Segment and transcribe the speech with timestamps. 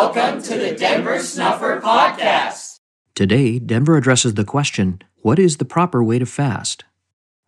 [0.00, 2.78] Welcome to the Denver Snuffer Podcast.
[3.16, 6.84] Today, Denver addresses the question What is the proper way to fast?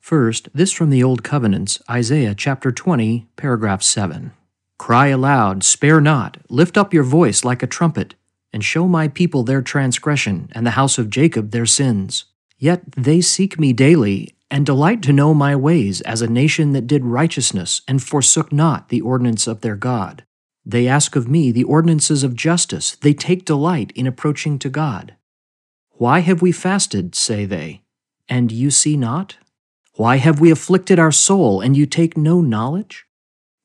[0.00, 4.32] First, this from the Old Covenants, Isaiah chapter 20, paragraph 7.
[4.78, 8.16] Cry aloud, spare not, lift up your voice like a trumpet,
[8.52, 12.24] and show my people their transgression, and the house of Jacob their sins.
[12.58, 16.88] Yet they seek me daily, and delight to know my ways, as a nation that
[16.88, 20.24] did righteousness, and forsook not the ordinance of their God.
[20.64, 25.16] They ask of me the ordinances of justice, they take delight in approaching to God.
[25.92, 27.82] Why have we fasted, say they,
[28.28, 29.36] and you see not?
[29.94, 33.06] Why have we afflicted our soul, and you take no knowledge?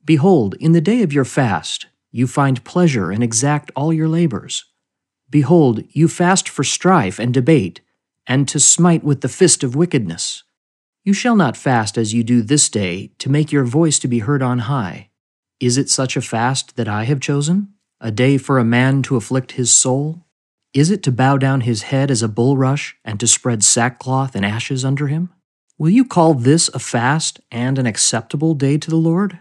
[0.03, 4.65] Behold, in the day of your fast, you find pleasure and exact all your labors.
[5.29, 7.81] Behold, you fast for strife and debate,
[8.27, 10.43] and to smite with the fist of wickedness.
[11.03, 14.19] You shall not fast as you do this day, to make your voice to be
[14.19, 15.09] heard on high.
[15.59, 17.73] Is it such a fast that I have chosen?
[18.01, 20.25] A day for a man to afflict his soul?
[20.73, 24.45] Is it to bow down his head as a bulrush, and to spread sackcloth and
[24.45, 25.29] ashes under him?
[25.77, 29.39] Will you call this a fast and an acceptable day to the Lord?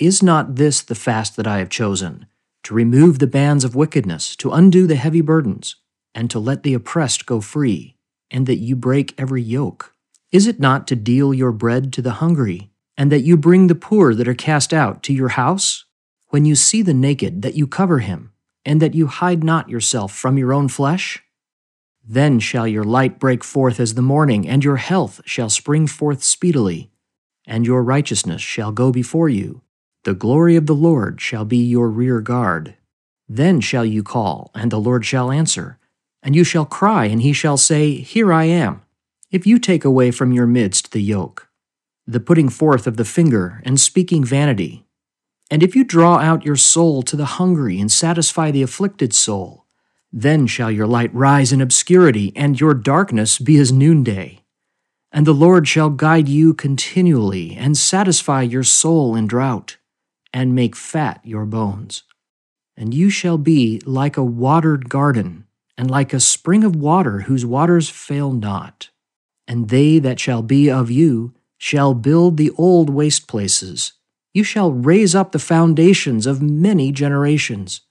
[0.00, 2.26] Is not this the fast that I have chosen?
[2.64, 5.76] To remove the bands of wickedness, to undo the heavy burdens,
[6.16, 7.96] and to let the oppressed go free,
[8.28, 9.94] and that you break every yoke?
[10.32, 13.74] Is it not to deal your bread to the hungry, and that you bring the
[13.74, 15.84] poor that are cast out to your house?
[16.28, 18.32] When you see the naked, that you cover him,
[18.64, 21.22] and that you hide not yourself from your own flesh?
[22.06, 26.22] Then shall your light break forth as the morning, and your health shall spring forth
[26.22, 26.90] speedily,
[27.46, 29.62] and your righteousness shall go before you.
[30.04, 32.76] The glory of the Lord shall be your rear guard.
[33.28, 35.78] Then shall you call, and the Lord shall answer,
[36.22, 38.82] and you shall cry, and he shall say, Here I am.
[39.30, 41.48] If you take away from your midst the yoke,
[42.06, 44.86] the putting forth of the finger, and speaking vanity.
[45.50, 49.64] And if you draw out your soul to the hungry and satisfy the afflicted soul,
[50.12, 54.42] then shall your light rise in obscurity, and your darkness be as noonday.
[55.10, 59.76] And the Lord shall guide you continually, and satisfy your soul in drought,
[60.32, 62.04] and make fat your bones.
[62.76, 67.46] And you shall be like a watered garden, and like a spring of water whose
[67.46, 68.90] waters fail not.
[69.46, 73.92] And they that shall be of you shall build the old waste places.
[74.32, 77.82] You shall raise up the foundations of many generations.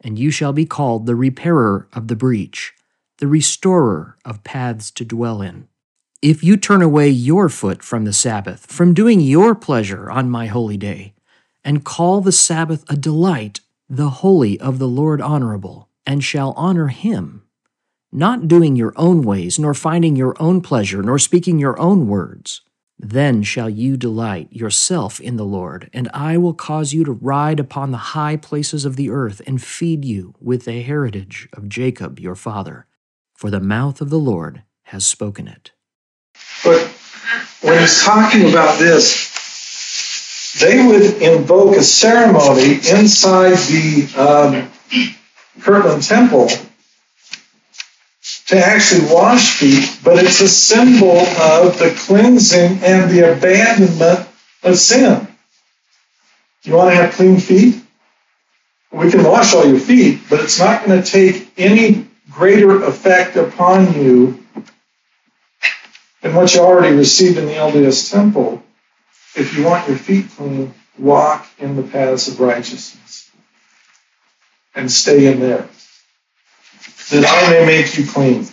[0.00, 2.74] And you shall be called the repairer of the breach,
[3.18, 5.68] the restorer of paths to dwell in.
[6.20, 10.46] If you turn away your foot from the Sabbath, from doing your pleasure on my
[10.46, 11.14] holy day,
[11.64, 16.88] and call the Sabbath a delight, the holy of the Lord honorable, and shall honor
[16.88, 17.42] him,
[18.10, 22.62] not doing your own ways, nor finding your own pleasure, nor speaking your own words,
[22.98, 27.60] then shall you delight yourself in the Lord, and I will cause you to ride
[27.60, 32.18] upon the high places of the earth, and feed you with the heritage of Jacob
[32.18, 32.86] your father.
[33.34, 35.70] For the mouth of the Lord has spoken it.
[36.64, 36.88] But
[37.60, 44.70] when he's talking about this, they would invoke a ceremony inside the um,
[45.60, 46.48] Kirtland Temple
[48.48, 54.26] to actually wash feet, but it's a symbol of the cleansing and the abandonment
[54.62, 55.28] of sin.
[56.62, 57.82] You want to have clean feet?
[58.90, 63.36] We can wash all your feet, but it's not going to take any greater effect
[63.36, 64.42] upon you
[66.22, 68.62] than what you already received in the LDS temple.
[69.36, 73.30] If you want your feet clean, walk in the paths of righteousness
[74.74, 75.68] and stay in there
[77.10, 78.44] that I may make you clean.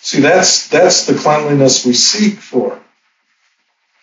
[0.00, 2.80] See, that's, that's the cleanliness we seek for.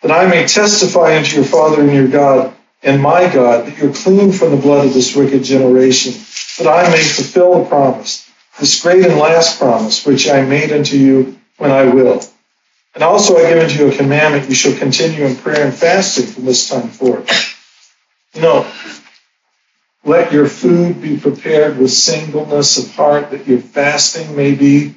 [0.02, 3.92] That I may testify unto your Father and your God and my God that you're
[3.92, 6.12] clean from the blood of this wicked generation,
[6.58, 8.30] that I may fulfill the promise,
[8.60, 12.22] this great and last promise, which I made unto you when I will.
[12.94, 16.26] And also I give unto you a commandment, you shall continue in prayer and fasting
[16.26, 17.28] from this time forth.
[18.34, 18.72] You know,
[20.06, 24.94] let your food be prepared with singleness of heart, that your fasting may be.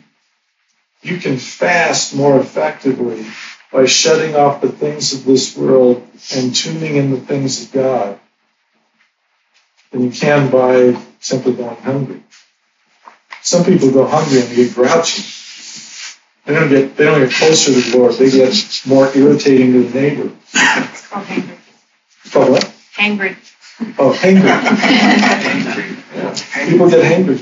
[1.02, 3.26] You can fast more effectively
[3.72, 8.20] by shutting off the things of this world and tuning in the things of God
[9.92, 12.24] than you can by simply going hungry.
[13.42, 15.24] Some people go hungry and they get grouchy.
[16.46, 18.14] They don't get they don't get closer to the Lord.
[18.16, 20.32] They get more irritating to the neighbor.
[20.54, 21.58] It's called hangry.
[22.26, 22.74] It's called what?
[22.96, 23.36] Hangry.
[23.98, 24.44] Oh, hangry.
[26.70, 27.40] People get hangry.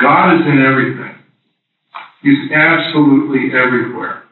[0.00, 1.14] God is in everything.
[2.22, 4.22] He's absolutely everywhere.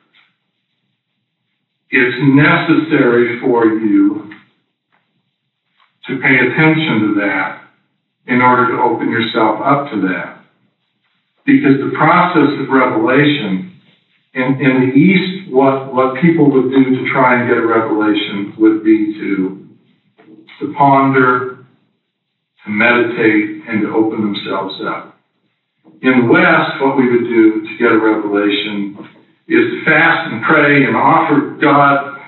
[1.90, 4.32] It's necessary for you
[6.06, 7.62] to pay attention to that
[8.26, 10.38] in in order to open yourself up to that.
[11.44, 13.80] Because the process of revelation,
[14.34, 18.54] in, in the East, what, what people would do to try and get a revelation
[18.58, 19.68] would be to,
[20.60, 21.64] to ponder,
[22.64, 25.16] to meditate, and to open themselves up.
[26.02, 28.96] In the West, what we would do to get a revelation
[29.48, 32.20] is to fast and pray and offer God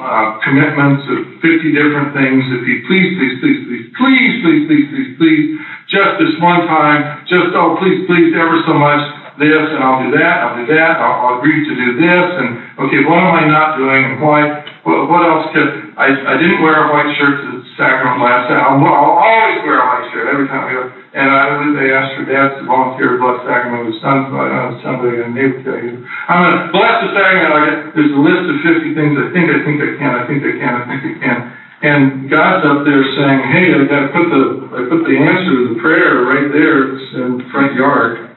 [0.00, 2.40] uh, commitments of 50 different things.
[2.56, 5.44] If he please, please, please, please, please, please, please, please, please,
[5.90, 9.02] just this one time, just, oh, please, please, ever so much,
[9.38, 12.48] this, and I'll do that, I'll do that, I'll, I'll agree to do this, and
[12.84, 16.62] okay, what am I not doing, and why, what, what else could, I, I didn't
[16.62, 18.82] wear a white shirt to sacrament last time.
[18.82, 20.84] I'll, always wear a white shirt every time we go.
[21.12, 21.44] And I,
[21.76, 25.20] they asked for dads to volunteer to bless the sacrament with sons, but uh, somebody
[25.20, 27.52] and they would tell you, I'm going to bless the sacrament.
[27.52, 30.22] I get, there's a list of 50 things I think, I think I can, I
[30.24, 31.38] think I can, I think I can.
[31.82, 34.42] And God's up there saying, hey, I got to put the,
[34.72, 38.31] I put the answer to the prayer right there in the front yard.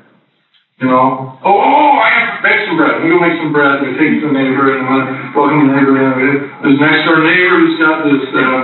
[0.76, 3.00] You know, oh, oh, I have to make some bread.
[3.00, 3.80] Going to make some bread.
[3.80, 4.84] Going take it the neighbor and
[5.32, 6.36] welcome the neighbor in.
[6.68, 8.60] This next door neighbor who's got this uh,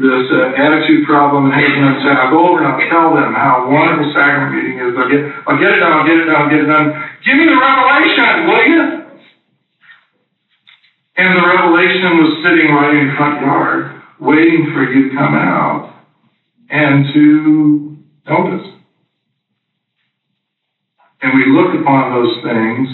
[0.00, 3.68] this uh, attitude problem and you know, I'll go over and I'll tell them how
[3.68, 4.96] wonderful sacrament meeting is.
[4.96, 5.92] I'll get, I'll get it done.
[6.00, 6.40] I'll get it done.
[6.40, 6.96] I'll get it done.
[7.28, 8.82] Give me the revelation, will you?
[11.20, 15.92] And the revelation was sitting right in front yard, waiting for you to come out
[16.72, 18.79] and to notice.
[21.22, 22.88] And we look upon those things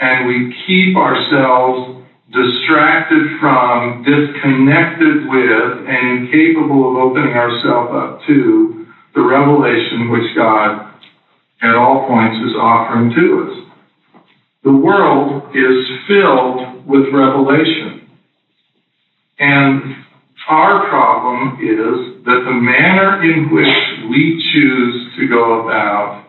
[0.00, 8.86] and we keep ourselves distracted from, disconnected with, and incapable of opening ourselves up to
[9.14, 10.94] the revelation which God
[11.62, 13.70] at all points is offering to us.
[14.62, 18.08] The world is filled with revelation.
[19.38, 19.96] And
[20.48, 26.19] our problem is that the manner in which we choose to go about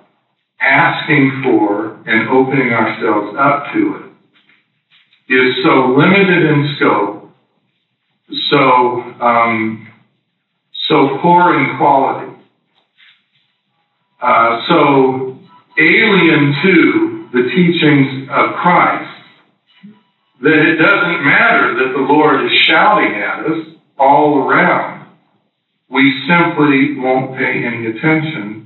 [0.62, 4.12] asking for and opening ourselves up to it
[5.34, 7.32] is so limited in scope,
[8.50, 8.58] so
[9.22, 9.88] um,
[10.90, 12.34] so poor in quality,
[14.22, 15.40] uh, so
[15.80, 19.10] alien to the teachings of Christ
[20.42, 23.68] that it doesn't matter that the Lord is shouting at us
[23.98, 25.08] all around.
[25.88, 28.61] We simply won't pay any attention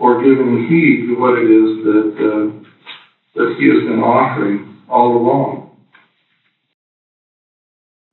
[0.00, 2.50] or given heed to what it is that, uh,
[3.36, 5.70] that He has been offering all along.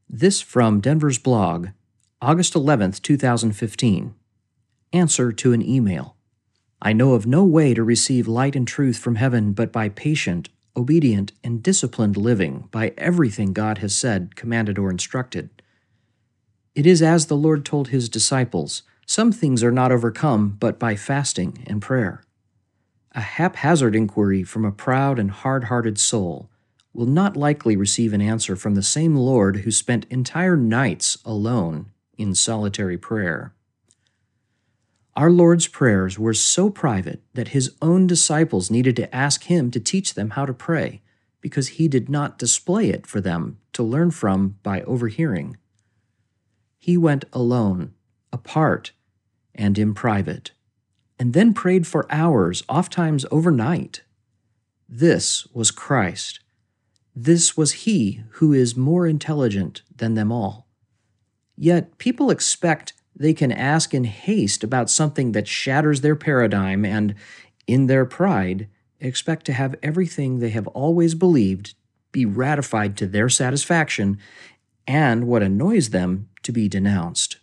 [0.09, 1.69] This from Denver's blog,
[2.21, 4.13] August 11th, 2015.
[4.93, 6.15] Answer to an email.
[6.81, 10.49] I know of no way to receive light and truth from heaven but by patient,
[10.75, 15.49] obedient, and disciplined living by everything God has said, commanded, or instructed.
[16.75, 20.95] It is as the Lord told his disciples some things are not overcome but by
[20.95, 22.23] fasting and prayer.
[23.13, 26.51] A haphazard inquiry from a proud and hard hearted soul
[26.93, 31.87] will not likely receive an answer from the same Lord who spent entire nights alone
[32.17, 33.53] in solitary prayer.
[35.15, 39.79] Our Lord's prayers were so private that his own disciples needed to ask him to
[39.79, 41.01] teach them how to pray,
[41.41, 45.57] because he did not display it for them to learn from by overhearing.
[46.77, 47.93] He went alone,
[48.31, 48.91] apart,
[49.57, 50.51] and in private,
[51.19, 54.03] and then prayed for hours, ofttimes overnight.
[54.87, 56.39] This was Christ.
[57.15, 60.67] This was He who is more intelligent than them all.
[61.57, 67.15] Yet people expect they can ask in haste about something that shatters their paradigm and,
[67.65, 68.67] in their pride,
[68.99, 71.73] expect to have everything they have always believed
[72.11, 74.17] be ratified to their satisfaction
[74.87, 77.37] and what annoys them to be denounced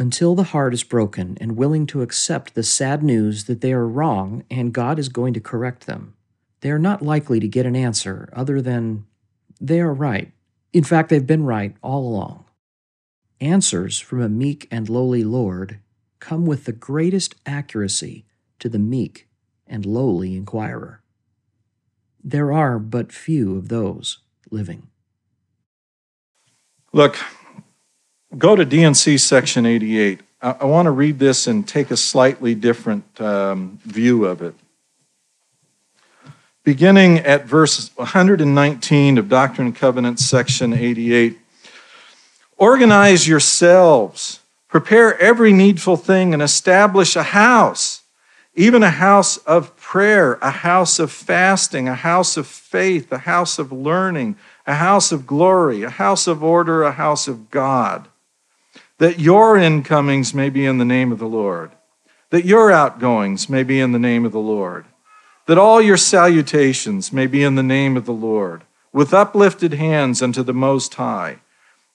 [0.00, 3.86] until the heart is broken and willing to accept the sad news that they are
[3.86, 6.14] wrong and God is going to correct them.
[6.62, 9.04] They are not likely to get an answer other than
[9.60, 10.32] they are right.
[10.72, 12.46] In fact, they've been right all along.
[13.42, 15.80] Answers from a meek and lowly Lord
[16.18, 18.24] come with the greatest accuracy
[18.58, 19.28] to the meek
[19.66, 21.02] and lowly inquirer.
[22.24, 24.88] There are but few of those living.
[26.90, 27.18] Look,
[28.36, 30.20] go to D&C section 88.
[30.40, 34.54] I, I want to read this and take a slightly different um, view of it.
[36.62, 41.38] Beginning at verse 119 of Doctrine and Covenants, section 88.
[42.56, 48.02] Organize yourselves, prepare every needful thing, and establish a house,
[48.54, 53.58] even a house of prayer, a house of fasting, a house of faith, a house
[53.58, 58.09] of learning, a house of glory, a house of order, a house of God
[59.00, 61.70] that your incomings may be in the name of the Lord.
[62.30, 64.86] that your outgoings may be in the name of the Lord,
[65.46, 70.22] that all your salutations may be in the name of the Lord, with uplifted hands
[70.22, 71.38] unto the Most High.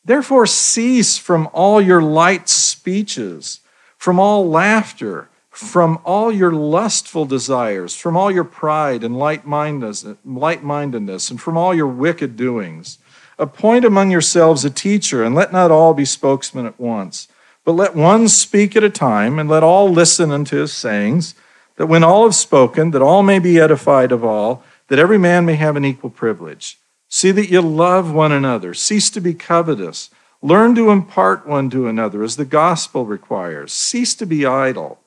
[0.04, 3.62] Therefore, cease from all your light speeches,
[3.98, 11.32] from all laughter, from all your lustful desires, from all your pride and light mindedness,
[11.32, 13.00] and from all your wicked doings.
[13.38, 17.28] Appoint among yourselves a teacher, and let not all be spokesmen at once,
[17.64, 21.36] but let one speak at a time, and let all listen unto his sayings,
[21.76, 25.46] that when all have spoken, that all may be edified of all, that every man
[25.46, 26.78] may have an equal privilege.
[27.10, 28.74] See that you love one another.
[28.74, 30.10] Cease to be covetous.
[30.42, 33.74] Learn to impart one to another as the gospel requires.
[33.74, 35.00] Cease to be idle.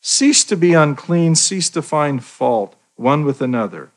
[0.00, 1.34] Cease to be unclean.
[1.34, 3.90] Cease to find fault one with another.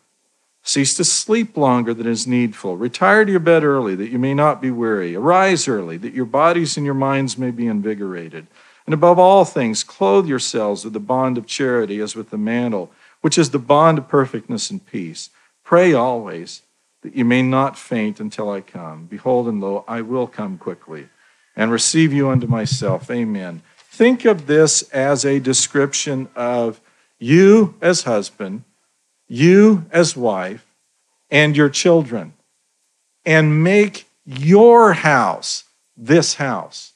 [0.65, 2.77] Cease to sleep longer than is needful.
[2.77, 5.13] Retire to your bed early that you may not be weary.
[5.15, 8.47] Arise early that your bodies and your minds may be invigorated.
[8.85, 12.91] And above all things, clothe yourselves with the bond of charity as with the mantle,
[13.21, 15.29] which is the bond of perfectness and peace.
[15.63, 16.61] Pray always
[17.01, 19.05] that you may not faint until I come.
[19.05, 21.09] Behold, and lo, I will come quickly
[21.55, 23.11] and receive you unto myself.
[23.11, 23.61] Amen.
[23.77, 26.81] Think of this as a description of
[27.19, 28.63] you as husband,
[29.27, 30.65] you as wife,
[31.29, 32.33] and your children,
[33.25, 35.63] and make your house
[35.97, 36.93] this house.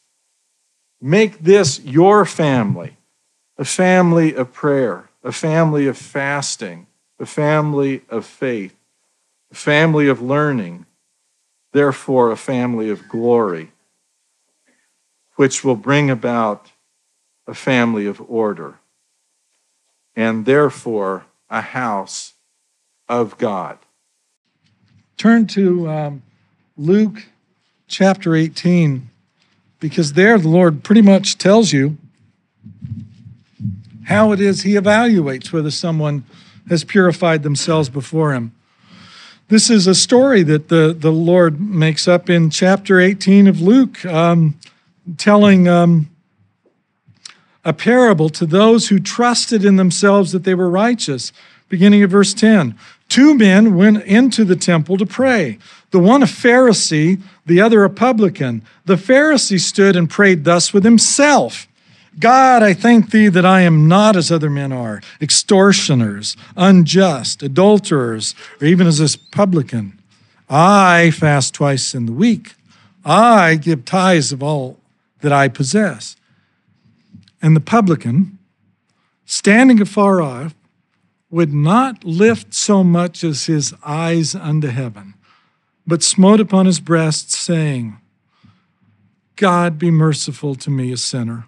[1.01, 2.97] Make this your family,
[3.57, 6.87] a family of prayer, a family of fasting,
[7.19, 8.77] a family of faith
[9.51, 10.85] a family of learning,
[11.71, 13.71] therefore, a family of glory,
[15.35, 16.71] which will bring about
[17.45, 18.79] a family of order,
[20.15, 22.33] and therefore, a house
[23.07, 23.77] of God.
[25.17, 26.23] Turn to um,
[26.75, 27.25] Luke
[27.87, 29.09] chapter 18,
[29.79, 31.97] because there the Lord pretty much tells you
[34.05, 36.23] how it is He evaluates whether someone
[36.69, 38.53] has purified themselves before Him.
[39.49, 44.05] This is a story that the, the Lord makes up in chapter 18 of Luke,
[44.05, 44.59] um,
[45.17, 46.09] telling um,
[47.67, 51.33] a parable to those who trusted in themselves that they were righteous.
[51.67, 52.75] Beginning of verse 10
[53.09, 55.59] Two men went into the temple to pray,
[55.91, 58.63] the one a Pharisee, the other a publican.
[58.85, 61.67] The Pharisee stood and prayed thus with himself.
[62.19, 68.33] God, I thank thee that I am not as other men are, extortioners, unjust, adulterers,
[68.59, 69.99] or even as this publican.
[70.49, 72.55] I fast twice in the week.
[73.05, 74.79] I give tithes of all
[75.19, 76.16] that I possess.
[77.41, 78.39] And the publican,
[79.25, 80.55] standing afar off,
[81.29, 85.13] would not lift so much as his eyes unto heaven,
[85.85, 87.97] but smote upon his breast, saying,
[89.35, 91.47] God be merciful to me, a sinner.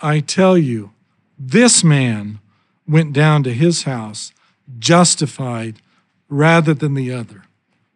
[0.00, 0.92] I tell you,
[1.38, 2.40] this man
[2.86, 4.32] went down to his house
[4.78, 5.80] justified
[6.28, 7.44] rather than the other.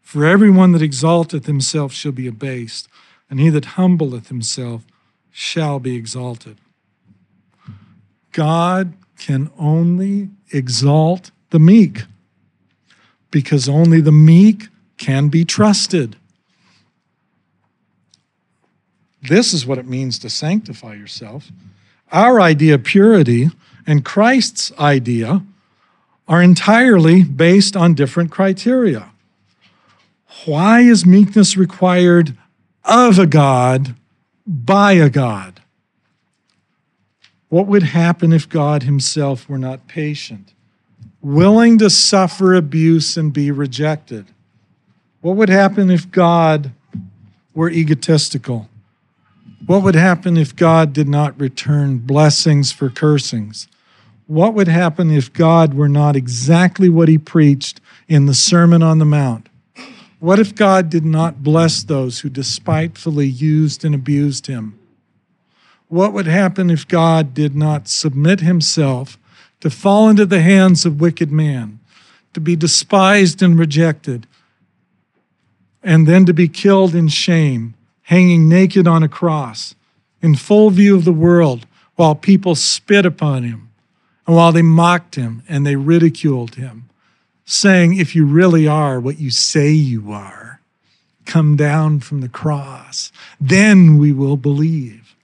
[0.01, 2.89] For everyone that exalteth himself shall be abased,
[3.29, 4.85] and he that humbleth himself
[5.33, 6.59] shall be exalted.
[8.31, 12.03] God can only exalt the meek
[13.31, 16.17] because only the meek can be trusted.
[19.23, 21.51] This is what it means to sanctify yourself.
[22.11, 23.51] Our idea of purity
[23.87, 25.43] and Christ's idea
[26.29, 29.11] are entirely based on different criteria.
[30.45, 32.37] Why is meekness required
[32.85, 33.95] of a God
[34.47, 35.61] by a God?
[37.49, 40.55] What would happen if God Himself were not patient,
[41.21, 44.27] willing to suffer abuse and be rejected?
[45.21, 46.73] What would happen if God
[47.55, 48.69] were egotistical?
[49.67, 53.69] What would happen if God did not return blessings for cursings?
[54.27, 58.99] What would happen if God were not exactly what he preached in the Sermon on
[58.99, 59.49] the Mount?
[60.23, 64.79] What if God did not bless those who despitefully used and abused him?
[65.89, 69.19] What would happen if God did not submit himself
[69.59, 71.81] to fall into the hands of wicked man,
[72.35, 74.29] to be despised and rejected,
[75.83, 79.75] and then to be killed in shame hanging naked on a cross
[80.23, 83.71] in full view of the world while people spit upon him
[84.29, 86.89] and while they mocked him and they ridiculed him,
[87.45, 90.61] saying, If you really are what you say you are,
[91.25, 95.15] come down from the cross, then we will believe.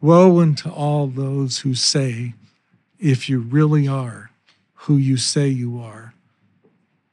[0.00, 2.34] Woe unto all those who say,
[2.98, 4.30] If you really are
[4.74, 6.14] who you say you are,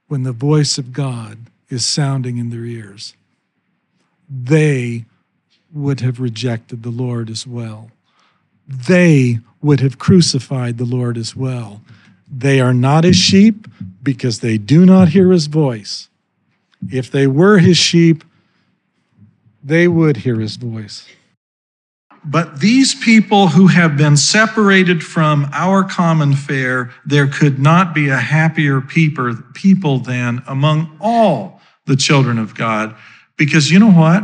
[0.08, 1.38] when the voice of God
[1.70, 3.16] is sounding in their ears.
[4.30, 5.06] They
[5.72, 7.92] would have rejected the Lord as well.
[8.68, 11.82] They would have crucified the Lord as well.
[12.32, 13.68] They are not his sheep
[14.04, 16.10] because they do not hear his voice.
[16.92, 18.24] If they were his sheep,
[19.64, 21.08] they would hear his voice.
[22.24, 28.10] But these people who have been separated from our common fare, there could not be
[28.10, 32.96] a happier people than among all the children of God.
[33.38, 34.24] Because you know what?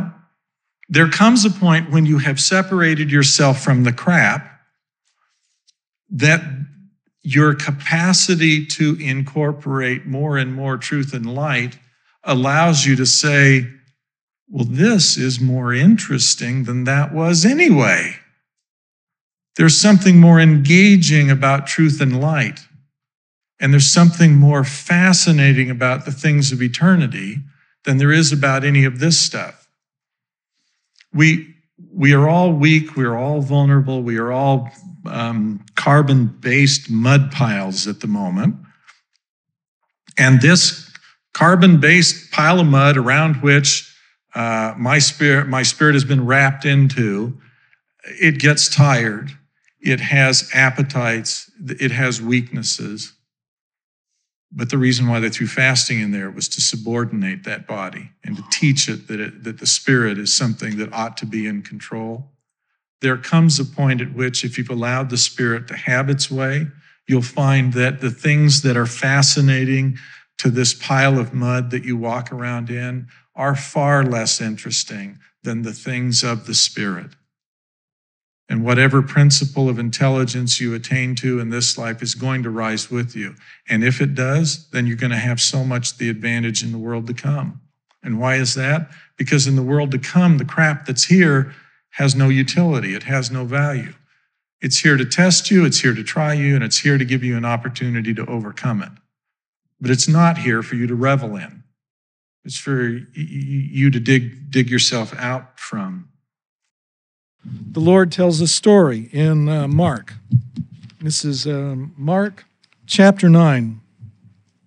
[0.88, 4.55] There comes a point when you have separated yourself from the crap
[6.10, 6.42] that
[7.22, 11.78] your capacity to incorporate more and more truth and light
[12.22, 13.66] allows you to say,
[14.48, 18.14] well, this is more interesting than that was anyway.
[19.56, 22.60] There's something more engaging about truth and light.
[23.58, 27.38] And there's something more fascinating about the things of eternity
[27.84, 29.68] than there is about any of this stuff.
[31.12, 31.54] We,
[31.92, 32.96] we are all weak.
[32.96, 34.02] We are all vulnerable.
[34.02, 34.70] We are all
[35.08, 38.56] um, carbon based mud piles at the moment.
[40.18, 40.90] And this
[41.32, 43.92] carbon based pile of mud around which
[44.34, 47.38] uh, my spirit my spirit has been wrapped into
[48.06, 49.32] it gets tired.
[49.80, 51.50] It has appetites.
[51.66, 53.12] It has weaknesses.
[54.52, 58.36] But the reason why they threw fasting in there was to subordinate that body and
[58.36, 61.62] to teach it that, it, that the spirit is something that ought to be in
[61.62, 62.30] control
[63.00, 66.66] there comes a point at which, if you've allowed the Spirit to have its way,
[67.06, 69.98] you'll find that the things that are fascinating
[70.38, 75.62] to this pile of mud that you walk around in are far less interesting than
[75.62, 77.14] the things of the Spirit.
[78.48, 82.90] And whatever principle of intelligence you attain to in this life is going to rise
[82.90, 83.34] with you.
[83.68, 86.78] And if it does, then you're going to have so much the advantage in the
[86.78, 87.60] world to come.
[88.04, 88.88] And why is that?
[89.16, 91.52] Because in the world to come, the crap that's here
[91.96, 93.94] has no utility, it has no value.
[94.60, 97.24] It's here to test you, it's here to try you, and it's here to give
[97.24, 98.92] you an opportunity to overcome it.
[99.80, 101.64] But it's not here for you to revel in.
[102.44, 106.10] It's for you to dig, dig yourself out from.
[107.44, 110.12] The Lord tells a story in uh, Mark.
[111.00, 112.44] This is um, Mark
[112.86, 113.80] chapter 9.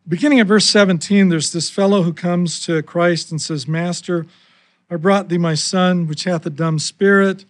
[0.08, 4.26] Beginning at verse 17, there's this fellow who comes to Christ and says, Master,
[4.90, 7.46] I brought thee my son, which hath a dumb spirit.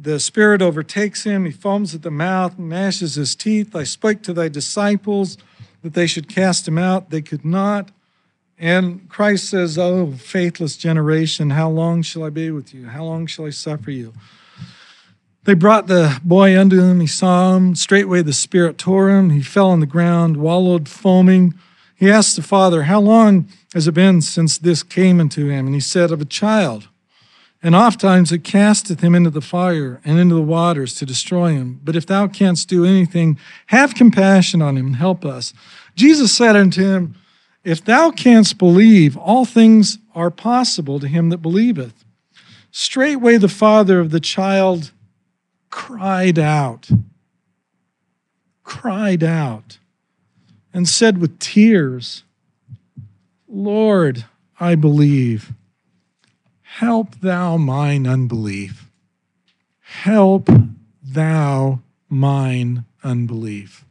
[0.00, 1.44] The spirit overtakes him.
[1.44, 3.74] He foams at the mouth and gnashes his teeth.
[3.74, 5.36] I spoke to thy disciples
[5.82, 7.10] that they should cast him out.
[7.10, 7.90] They could not.
[8.58, 12.86] And Christ says, Oh, faithless generation, how long shall I be with you?
[12.86, 14.14] How long shall I suffer you?
[15.44, 17.00] They brought the boy unto him.
[17.00, 17.74] He saw him.
[17.74, 19.30] Straightway the spirit tore him.
[19.30, 21.54] He fell on the ground, wallowed, foaming.
[21.96, 25.66] He asked the father, How long has it been since this came into him?
[25.66, 26.88] And he said, Of a child.
[27.62, 31.52] And oft times it casteth him into the fire and into the waters to destroy
[31.52, 31.80] him.
[31.82, 35.54] But if thou canst do anything, have compassion on him and help us.
[35.96, 37.16] Jesus said unto him,
[37.64, 42.04] If thou canst believe, all things are possible to him that believeth.
[42.70, 44.92] Straightway the father of the child
[45.70, 46.90] cried out,
[48.62, 49.78] cried out
[50.76, 52.22] and said with tears,
[53.48, 54.26] Lord,
[54.60, 55.54] I believe.
[56.60, 58.90] Help thou mine unbelief.
[59.80, 60.50] Help
[61.02, 63.86] thou mine unbelief.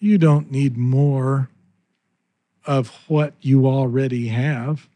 [0.00, 1.50] You don't need more
[2.64, 4.88] of what you already have.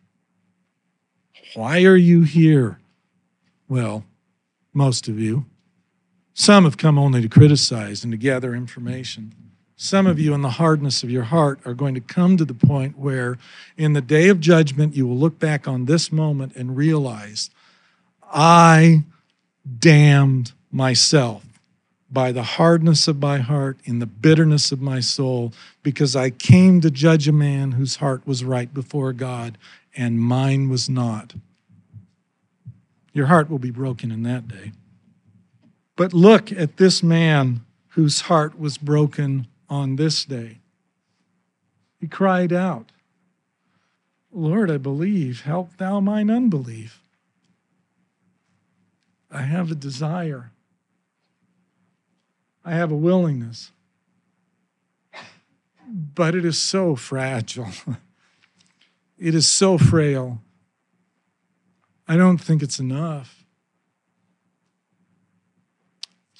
[1.54, 2.78] Why are you here?
[3.68, 4.06] Well,
[4.72, 5.44] most of you.
[6.32, 9.34] Some have come only to criticize and to gather information.
[9.76, 12.54] Some of you, in the hardness of your heart, are going to come to the
[12.54, 13.36] point where,
[13.76, 17.50] in the day of judgment, you will look back on this moment and realize,
[18.32, 19.04] I
[19.78, 21.44] damned myself
[22.10, 26.80] by the hardness of my heart, in the bitterness of my soul, because I came
[26.80, 29.58] to judge a man whose heart was right before God
[29.94, 31.34] and mine was not.
[33.12, 34.72] Your heart will be broken in that day.
[35.96, 40.60] But look at this man whose heart was broken on this day.
[42.00, 42.92] He cried out,
[44.32, 47.02] Lord, I believe, help thou mine unbelief.
[49.30, 50.52] I have a desire.
[52.64, 53.72] I have a willingness.
[55.88, 57.68] But it is so fragile.
[59.18, 60.42] it is so frail.
[62.08, 63.44] I don't think it's enough.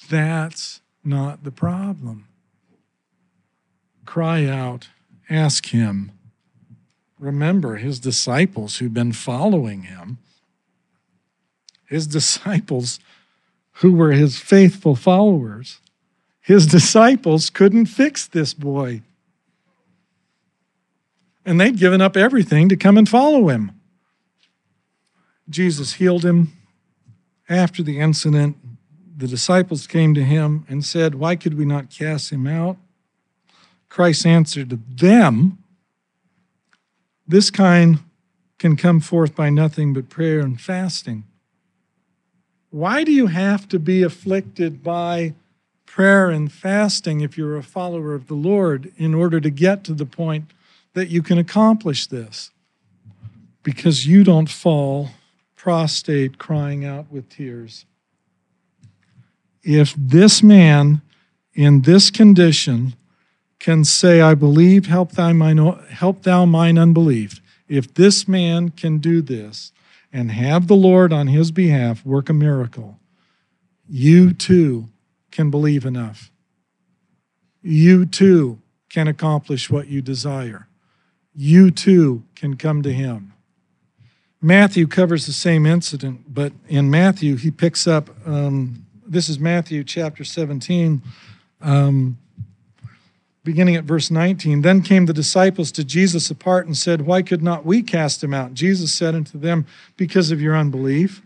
[0.09, 2.29] That's not the problem
[4.07, 4.89] cry out,
[5.29, 6.13] ask him.
[7.19, 10.19] Remember his disciples who've been following him.
[11.89, 12.99] his disciples,
[13.75, 15.81] who were his faithful followers,
[16.41, 19.03] his disciples couldn't fix this boy.
[21.45, 23.73] And they'd given up everything to come and follow him.
[25.49, 26.53] Jesus healed him.
[27.49, 28.57] After the incident,
[29.17, 32.77] the disciples came to him and said, Why could we not cast him out?
[33.97, 35.57] Christ answered them,
[37.27, 38.01] This kind
[38.59, 41.25] can come forth by nothing but prayer and fasting.
[42.69, 45.33] Why do you have to be afflicted by
[45.87, 49.95] prayer and fasting if you're a follower of the Lord in order to get to
[49.95, 50.51] the point
[50.93, 52.51] that you can accomplish this?
[53.63, 55.13] Because you don't fall
[55.57, 57.87] prostrate crying out with tears.
[59.63, 61.01] If this man
[61.55, 62.95] in this condition
[63.67, 65.59] can say, I believe, help, thy mine,
[65.91, 69.73] help thou mine unbelief, if this man can do this
[70.13, 73.01] and have the Lord on his behalf work a miracle,
[73.89, 74.89] you too
[75.33, 76.31] can believe enough.
[77.61, 80.69] You too can accomplish what you desire.
[81.35, 83.33] You too can come to him.
[84.41, 89.83] Matthew covers the same incident, but in Matthew, he picks up um, this is Matthew
[89.83, 91.03] chapter 17,
[91.63, 92.19] um,
[93.47, 94.61] beginning at verse 19.
[94.61, 98.35] Then came the disciples to Jesus apart and said, Why could not we cast him
[98.35, 98.53] out?
[98.53, 99.65] Jesus said unto them,
[99.97, 101.23] Because of your unbelief.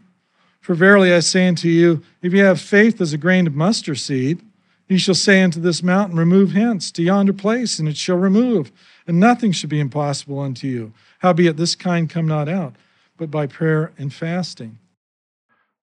[0.60, 3.98] For verily I say unto you, if you have faith as a grain of mustard
[3.98, 4.40] seed,
[4.86, 8.70] ye shall say unto this mountain, Remove hence to yonder place, and it shall remove,
[9.06, 10.92] and nothing shall be impossible unto you.
[11.20, 12.76] Howbeit this kind come not out,
[13.16, 14.78] but by prayer and fasting.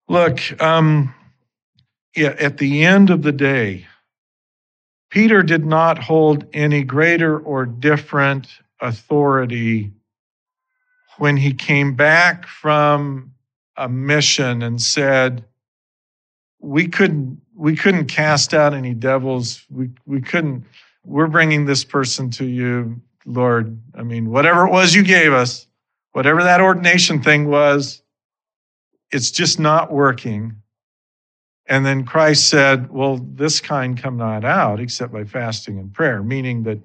[0.07, 1.13] Look, um,
[2.15, 3.87] yeah, at the end of the day,
[5.09, 8.47] Peter did not hold any greater or different
[8.81, 9.91] authority
[11.17, 13.31] when he came back from
[13.77, 15.45] a mission and said,
[16.59, 19.63] we couldn't we couldn't cast out any devils.
[19.69, 20.65] We we couldn't
[21.05, 23.79] we're bringing this person to you lord.
[23.95, 25.67] I mean whatever it was you gave us
[26.13, 28.01] whatever that ordination thing was
[29.11, 30.55] it's just not working
[31.67, 36.23] and then Christ said, Well, this kind come not out except by fasting and prayer,
[36.23, 36.79] meaning that,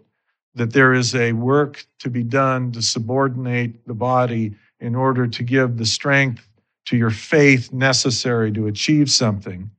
[0.54, 5.42] that there is a work to be done to subordinate the body in order to
[5.42, 6.48] give the strength
[6.86, 9.70] to your faith necessary to achieve something.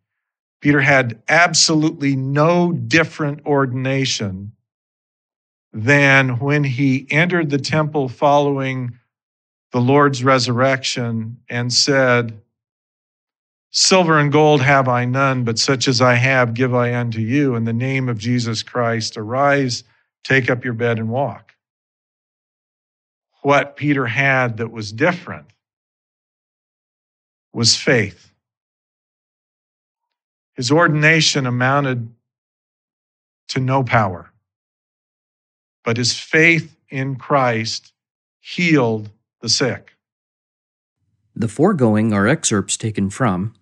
[0.61, 4.53] Peter had absolutely no different ordination
[5.73, 8.97] than when he entered the temple following
[9.71, 12.39] the Lord's resurrection and said,
[13.75, 17.55] Silver and gold have I none, but such as I have give I unto you.
[17.55, 19.83] In the name of Jesus Christ, arise,
[20.23, 21.55] take up your bed and walk.
[23.41, 25.47] What Peter had that was different
[27.51, 28.31] was faith.
[30.53, 32.13] His ordination amounted
[33.47, 34.31] to no power,
[35.83, 37.91] but his faith in Christ
[38.39, 39.09] healed
[39.41, 39.95] the sick.
[41.35, 43.55] The foregoing are excerpts taken from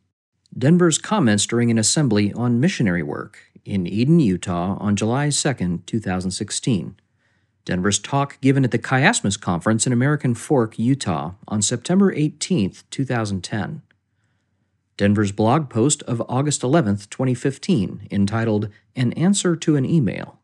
[0.57, 6.95] Denver's comments during an assembly on missionary work in Eden, Utah on July 2, 2016.
[7.63, 13.81] Denver's talk given at the Chiasmus Conference in American Fork, Utah on September 18, 2010.
[14.97, 20.39] Denver's blog post of August 11, 2015, entitled An Answer to an Email.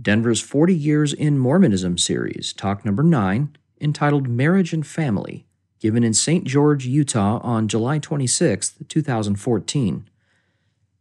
[0.00, 5.45] Denver's 40 Years in Mormonism series, talk number 9, entitled Marriage and Family,
[5.86, 6.42] given in St.
[6.42, 10.10] George, Utah on July 26, 2014.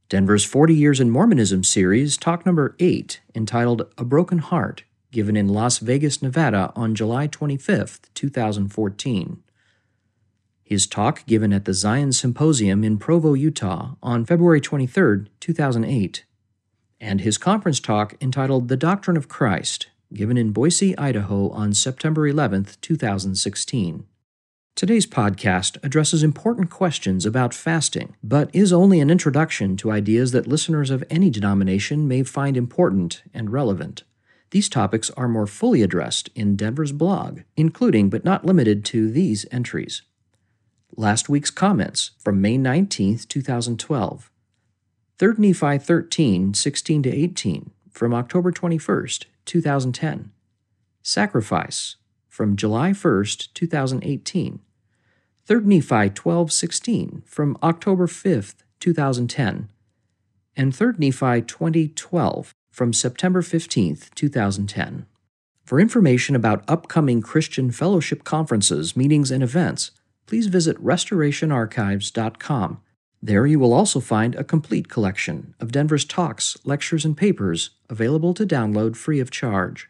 [0.10, 5.48] Denver's 40 Years in Mormonism series, talk number 8, entitled A Broken Heart, given in
[5.48, 9.42] Las Vegas, Nevada on July 25, 2014.
[10.62, 16.26] His talk given at the Zion Symposium in Provo, Utah on February 23, 2008.
[17.02, 22.28] And his conference talk entitled The Doctrine of Christ, given in Boise, Idaho on September
[22.28, 24.06] 11, 2016.
[24.76, 30.48] Today's podcast addresses important questions about fasting, but is only an introduction to ideas that
[30.48, 34.04] listeners of any denomination may find important and relevant.
[34.52, 39.46] These topics are more fully addressed in Denver's blog, including but not limited to these
[39.50, 40.02] entries.
[40.98, 44.30] Last week's comments from May 19, 2012.
[45.18, 49.08] 3 Nephi 13, 16 to 18 from October 21,
[49.46, 50.32] 2010.
[51.02, 51.96] Sacrifice
[52.36, 54.60] from July 1, 2018.
[55.46, 59.70] 3 Nephi 12:16 from October 5, 2010,
[60.58, 65.06] and 3 Nephi 20:12 from September 15, 2010.
[65.64, 69.92] For information about upcoming Christian fellowship conferences, meetings, and events,
[70.26, 72.82] please visit restorationarchives.com.
[73.24, 78.34] There you will also find a complete collection of Denver's talks, lectures, and papers available
[78.34, 79.90] to download free of charge.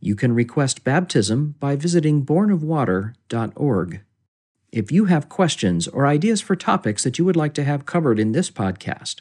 [0.00, 4.00] You can request baptism by visiting bornofwater.org.
[4.72, 8.18] If you have questions or ideas for topics that you would like to have covered
[8.18, 9.20] in this podcast,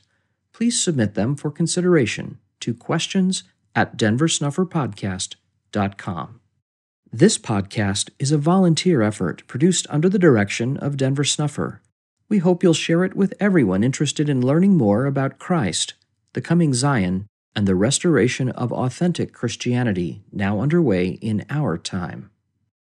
[0.52, 3.44] please submit them for consideration to questions
[3.76, 6.40] at denversnufferpodcast.com.
[7.12, 11.80] This podcast is a volunteer effort produced under the direction of Denver Snuffer.
[12.28, 15.94] We hope you'll share it with everyone interested in learning more about Christ,
[16.34, 22.30] the coming Zion, and the restoration of authentic Christianity now underway in our time.